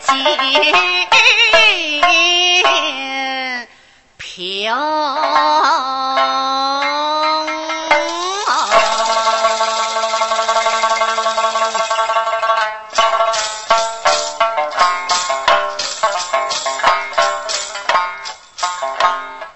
[0.00, 0.14] 锦
[4.16, 4.76] 屏啊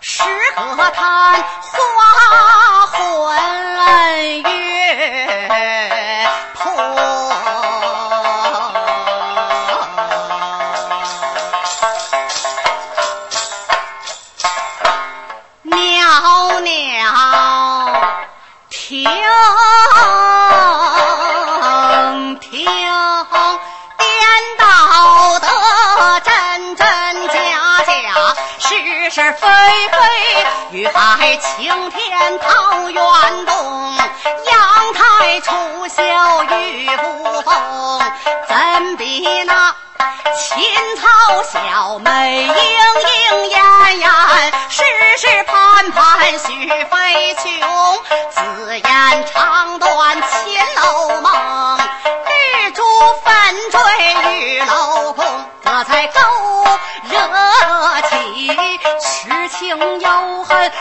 [0.00, 0.22] 十
[0.76, 1.42] 个贪
[28.60, 29.48] 是是非
[29.88, 33.96] 非，欲海青天桃源洞，
[34.46, 35.52] 阳台出
[35.88, 36.02] 秀
[36.56, 38.02] 玉不风，
[38.48, 39.74] 怎比那
[40.36, 40.62] 青
[40.96, 44.10] 草小妹莺莺燕燕？
[44.68, 44.82] 世
[45.18, 47.98] 世盼盼许飞琼，
[48.30, 51.78] 紫燕长断秦楼梦，
[52.26, 52.82] 玉珠
[53.24, 53.80] 粉坠
[54.34, 55.24] 玉楼空，
[55.64, 56.20] 这才够。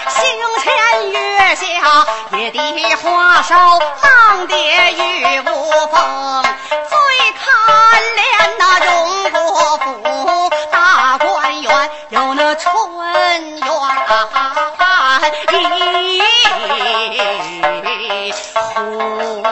[0.10, 0.24] 星
[0.62, 2.06] 前月下
[2.38, 4.56] 也的花梢浪蝶
[4.94, 6.44] 与无风。
[6.70, 6.98] 最
[7.34, 7.42] 可
[8.16, 8.22] 怜
[8.60, 12.74] 那荣国府大观园有那春
[13.14, 13.58] 园
[18.08, 19.47] 一壶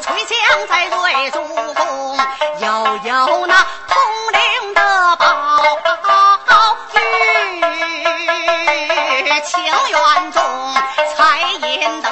[0.00, 0.36] 垂降
[0.68, 1.40] 在瑞珠
[1.74, 2.16] 宫
[2.60, 2.66] 又
[3.02, 3.96] 有那通
[4.32, 5.26] 灵的宝
[6.94, 6.98] 玉
[9.40, 10.40] 情缘中
[11.16, 12.08] 才引得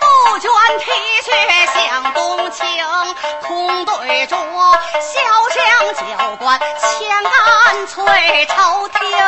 [0.00, 0.84] 杜鹃啼
[1.24, 1.30] 血
[1.74, 2.64] 向东倾
[3.42, 4.38] 空对着潇
[5.50, 5.60] 湘
[5.94, 7.22] 酒馆千
[7.86, 9.18] 翠朝廷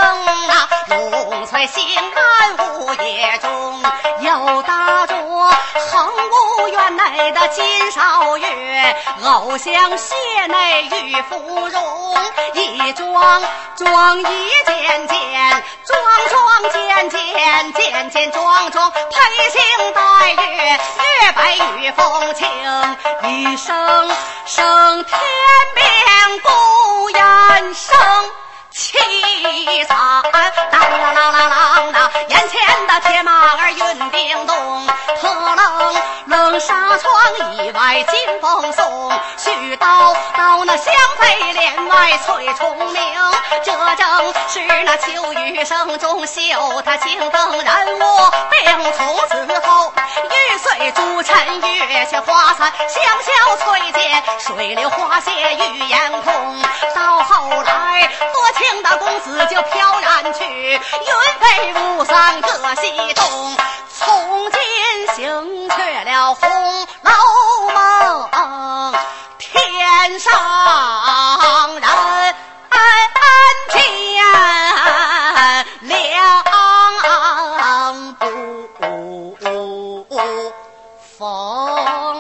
[0.49, 3.83] 啊，龙翠心安无业中，
[4.21, 6.13] 又搭着恒
[6.61, 12.17] 屋院内的金少月，偶香谢内玉芙蓉，
[12.55, 13.43] 一桩
[13.77, 15.99] 桩一件件，桩
[16.31, 19.61] 桩件件件件桩桩，披星
[19.95, 22.47] 戴月，月白雨风清，
[23.29, 23.75] 一声
[24.47, 25.19] 声天
[25.75, 26.12] 边。
[29.73, 29.97] 凄惨，
[30.71, 30.85] 当啷
[31.15, 31.97] 啷啷啷啷，
[32.29, 34.87] 眼前的铁马儿运叮咚，
[35.19, 35.95] 特楞
[36.27, 37.11] 楞纱窗
[37.57, 39.11] 以外金风送。
[39.39, 43.03] 絮叨叨那香妃帘外翠虫鸣，
[43.65, 49.91] 这正是那秋雨声中绣他情灯人我病，从此后
[51.93, 56.63] 月下花残，香消翠减，水流花谢玉眼空。
[56.95, 60.79] 到后来多情的公子就飘然去，云
[61.39, 63.57] 飞雾散各西东，
[63.95, 64.61] 从今
[65.15, 66.49] 醒却了红
[67.03, 67.13] 楼
[67.75, 68.95] 梦。
[69.39, 70.33] 天上
[71.81, 72.35] 人
[73.71, 74.25] 间
[75.83, 75.93] 两
[78.15, 79.37] 不
[81.23, 82.12] 风。